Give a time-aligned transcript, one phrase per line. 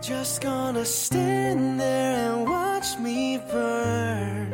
[0.00, 4.46] Just gonna stand there and watch me burn.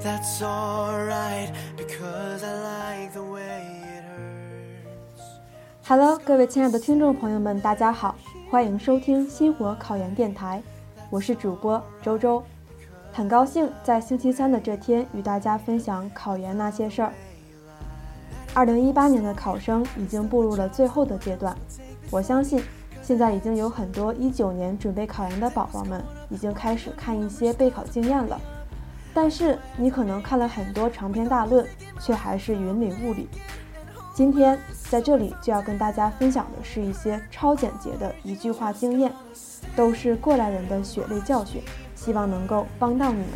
[0.00, 3.60] That's alright because I like the way
[3.98, 5.24] it hurts.
[5.86, 8.14] Hello，各位亲爱的听众朋友们，大家好，
[8.50, 10.62] 欢迎收听星火考研电台，
[11.10, 12.42] 我是主播周周，
[13.12, 17.12] 很高兴在星期三的这天与大家分享考研那些事儿。
[18.54, 21.54] 二零一八年的考生已经步入了最后的阶段，
[22.10, 22.62] 我相信。
[23.06, 28.36] 现在已经有很多一九年准备考研的宝宝们已经开始看一些备考经验了，
[29.14, 31.64] 但是你可能看了很多长篇大论，
[32.00, 33.28] 却还是云里雾里。
[34.12, 34.58] 今天
[34.90, 39.12] 在这里就要跟大家分享的是一些超简洁的一句话经验，
[39.76, 41.62] 都是过来人的血泪教训，
[41.94, 43.28] 希望能够帮到你们。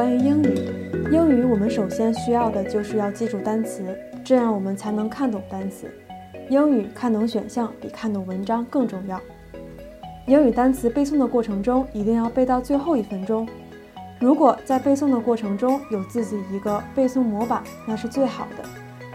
[0.00, 0.54] 关于英语，
[1.12, 3.84] 英语我们首先需要的就是要记住单词，
[4.24, 5.90] 这样我们才能看懂单词。
[6.48, 9.20] 英语看懂选项比看懂文章更重要。
[10.26, 13.46] 英语单词背诵的过程中，一定要背到最后一分钟。
[14.18, 18.66] 如果在背诵的过程中有自己一个背诵模板，那是最好的，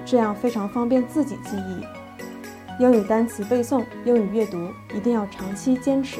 [0.06, 2.84] 这样非常方便自己记忆。
[2.84, 6.20] 英语单词背诵、英语阅读一定要长期坚持，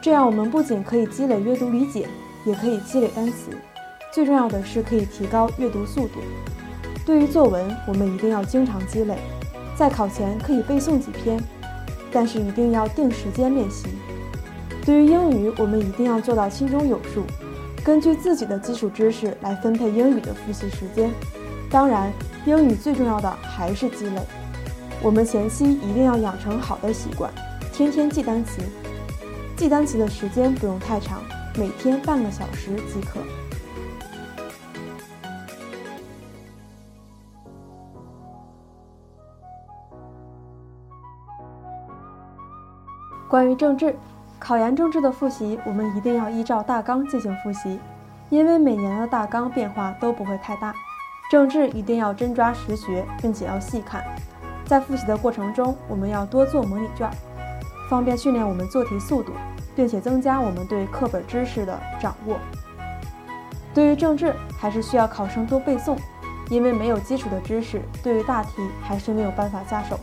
[0.00, 2.06] 这样我们不仅可以积累阅读理解，
[2.44, 3.50] 也可以积累单词。
[4.16, 6.20] 最重要的是可以提高阅读速度。
[7.04, 9.18] 对于作文，我们一定要经常积累，
[9.76, 11.38] 在考前可以背诵几篇，
[12.10, 13.88] 但是一定要定时间练习。
[14.86, 17.24] 对于英语，我们一定要做到心中有数，
[17.84, 21.10] 根据自己的基础知识来分配英语的复习时间。
[21.68, 22.10] 当然，
[22.46, 24.22] 英语最重要的还是积累。
[25.02, 27.30] 我们前期一定要养成好的习惯，
[27.70, 28.62] 天天记单词。
[29.58, 31.22] 记单词的时间不用太长，
[31.58, 33.20] 每天半个小时即可。
[43.28, 43.96] 关于政治，
[44.38, 47.80] 考研政治的复习，我们一定要依照大纲进行复习，
[48.30, 50.72] 因为每年的大纲变化都不会太大。
[51.28, 54.04] 政治一定要真抓实学，并且要细看。
[54.64, 57.10] 在复习的过程中，我们要多做模拟卷，
[57.90, 59.32] 方便训练我们做题速度，
[59.74, 62.38] 并且增加我们对课本知识的掌握。
[63.74, 65.96] 对于政治，还是需要考生多背诵，
[66.48, 69.98] 因为没有基础的知识，对于大题还是没有办法下手，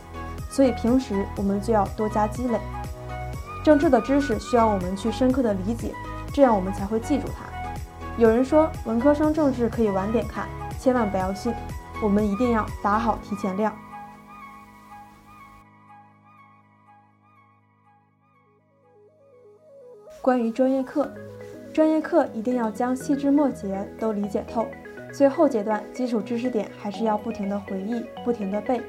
[0.50, 2.60] 所以平时我们就要多加积累。
[3.64, 5.94] 政治的知识需要我们去深刻的理解，
[6.34, 7.46] 这样我们才会记住它。
[8.18, 10.46] 有人说文科生政治可以晚点看，
[10.78, 11.50] 千万不要信，
[12.02, 13.74] 我们一定要打好提前量。
[20.20, 21.10] 关于专业课，
[21.72, 24.66] 专业课一定要将细枝末节都理解透，
[25.10, 28.82] 最后阶段基础知识点还是要不停的回忆，不停的背，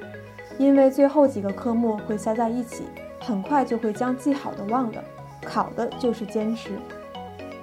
[0.57, 2.83] 因为最后几个科目会塞在一起。
[3.25, 5.03] 很快就会将记好的忘了，
[5.43, 6.69] 考的就是坚持。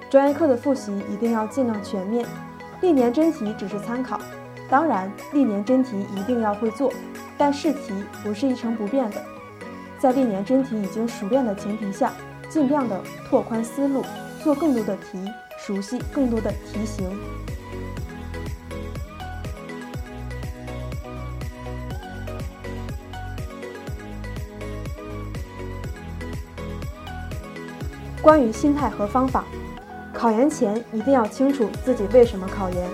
[0.09, 2.25] 专业课的复习一定要尽量全面，
[2.81, 4.19] 历年真题只是参考。
[4.69, 6.91] 当然，历年真题一定要会做，
[7.37, 9.21] 但试题不是一成不变的。
[9.97, 12.11] 在历年真题已经熟练的前提下，
[12.49, 14.03] 尽量的拓宽思路，
[14.43, 15.25] 做更多的题，
[15.57, 17.09] 熟悉更多的题型。
[28.23, 29.43] 关于心态和方法，
[30.13, 32.87] 考研前一定要清楚自己为什么考研。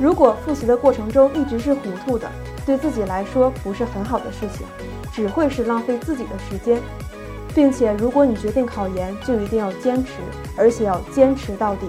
[0.00, 2.26] 如果复习的过程中一直是糊涂的，
[2.64, 4.66] 对自己来说不是很好的事情，
[5.12, 6.80] 只会是浪费自己的时间。
[7.54, 10.14] 并且，如果你决定考研，就一定要坚持，
[10.56, 11.86] 而且要坚持到底。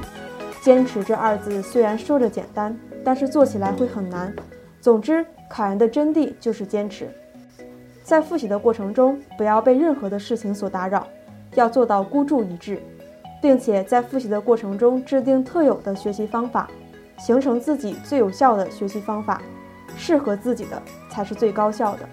[0.61, 4.35] 坚持这二字虽然说着简单，但是做起来会很难。
[4.81, 7.07] 总之，考研的真谛就是坚持。
[8.03, 11.07] 在复习的过程中，不要被任何的事情所打扰。
[11.55, 12.81] 要做到孤注一掷，
[13.41, 16.69] 并且在复习的过程中制定特有的学习方法，
[17.17, 19.41] 形成自己最有效的学习方法，
[19.97, 22.07] 适合自己的才是最高效的。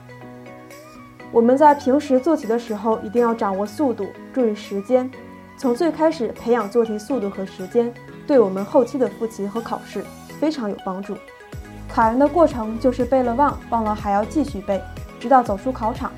[1.30, 5.10] 我们在平时做题的时候一定要掌握速度，注意时间，
[5.56, 7.92] 从最开始培养做题速度和时间，
[8.26, 10.04] 对我们后期的复习和考试
[10.38, 11.16] 非常有帮助。
[11.88, 14.80] 考研的过程就是背了忘，忘了还要继续背，
[15.18, 16.12] 直到走出考场。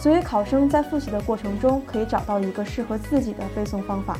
[0.00, 4.16] 所以，考生在复习的过程中可以找到一个适合自己的背诵方法。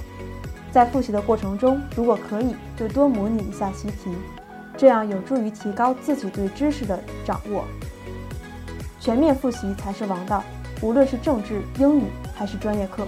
[0.70, 4.10] 在复习的过程中，如果可以，就多模拟一下习题，
[4.76, 7.64] 这样有助于提高自己对知识的掌握。
[9.00, 10.44] 全面复习才是王道，
[10.82, 12.04] 无论是政治、英语
[12.34, 13.06] 还是专业课。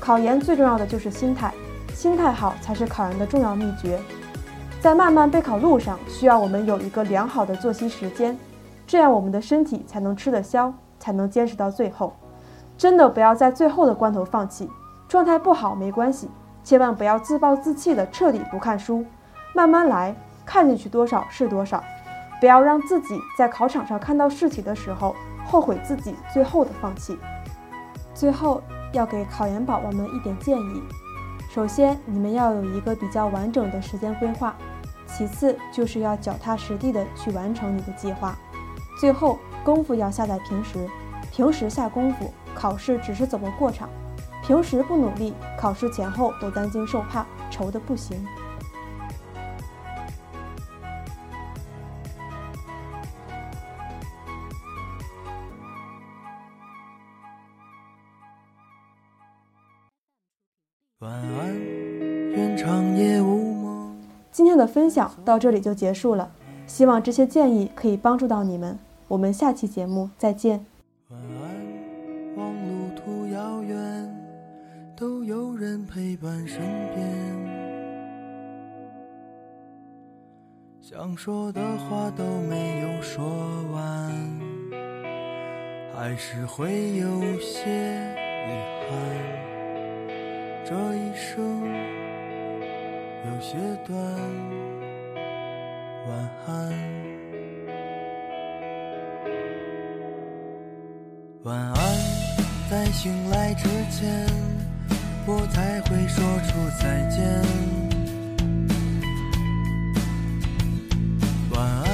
[0.00, 1.52] 考研最重要的就是心态，
[1.92, 4.00] 心态好才是考研的重要秘诀。
[4.80, 8.34] 在漫漫备考路上，需要我们有一个良好的作息时间，
[8.86, 12.14] 这样我们的身体才能吃得消，才能坚持到最后。
[12.78, 14.70] 真的不要在最后的关头放弃，
[15.08, 16.30] 状态不好没关系，
[16.62, 19.04] 千万不要自暴自弃的彻底不看书，
[19.52, 20.14] 慢慢来，
[20.46, 21.82] 看进去多少是多少。
[22.38, 25.14] 不要让自己在考场上看到试题的时候
[25.44, 27.18] 后悔自己最后的放弃。
[28.14, 28.62] 最后
[28.92, 30.82] 要给考研宝宝们一点建议：
[31.50, 34.54] 首先，你们要有一个比较完整的时间规划；
[35.06, 38.32] 其次，就是要脚踏实地的去完成你的计划；
[38.98, 40.88] 最后，功夫要下在平时，
[41.30, 43.88] 平时下功夫，考试只是走个过场；
[44.42, 48.24] 平时不努力，考试前后都担惊受怕，愁的不行。
[61.00, 61.58] 晚安，
[62.32, 63.96] 愿长夜无梦。
[64.32, 66.30] 今天的分享到这里就结束了，
[66.66, 68.78] 希望这些建议可以帮助到你们。
[69.10, 70.64] 我们下期节目再见。
[71.08, 73.76] 晚安，望路途遥远，
[74.96, 76.60] 都有人陪伴身
[76.94, 77.00] 边。
[80.80, 83.24] 想说的话都没有说
[83.72, 84.14] 完，
[85.92, 87.68] 还是会有些
[88.46, 88.52] 遗
[88.86, 88.90] 憾。
[90.64, 91.66] 这一生
[93.26, 93.98] 有些短，
[96.06, 96.72] 晚安，
[101.44, 101.74] 晚安。
[102.70, 104.26] 在醒来之前，
[105.26, 107.18] 我才会说出再见。
[111.50, 111.86] 晚安，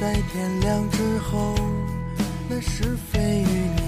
[0.00, 1.54] 在天亮之后，
[2.48, 3.87] 那是非与你。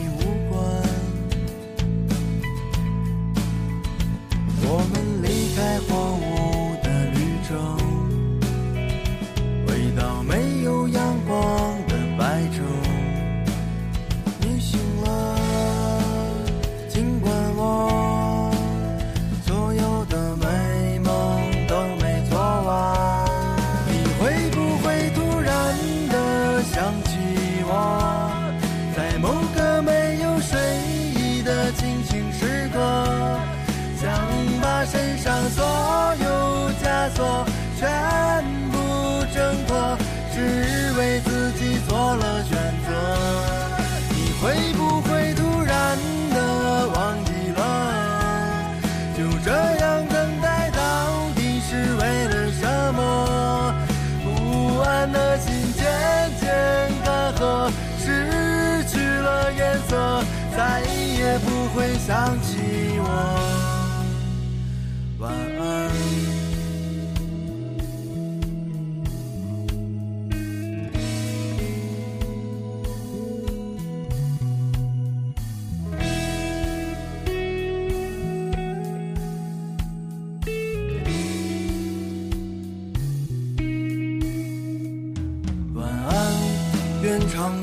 [37.81, 38.30] 想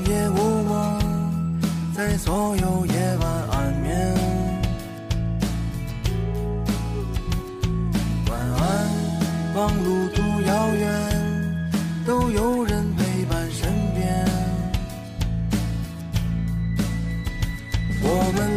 [0.08, 1.60] 夜无梦，
[1.94, 4.16] 在所有夜晚安眠。
[8.30, 10.88] 晚安，望路途遥远，
[12.06, 14.26] 都有人陪伴身边。
[18.02, 18.57] 我们。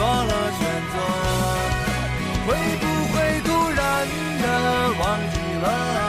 [0.00, 0.60] 做了选
[0.92, 0.96] 择。
[2.46, 2.48] 会
[2.80, 3.14] 不会
[3.44, 4.08] 突然
[4.40, 4.44] 的
[4.98, 5.99] 忘记了？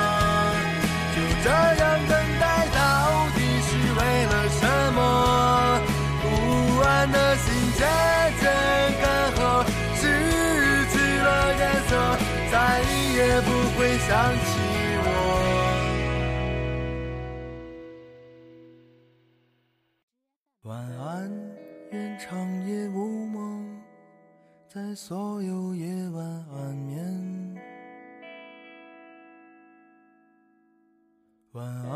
[24.92, 26.22] 在所有夜晚
[26.54, 27.56] 安眠。
[31.54, 31.91] 晚安，